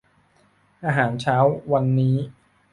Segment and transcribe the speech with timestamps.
[0.85, 1.37] อาหารเช้า
[1.73, 2.15] วันนี้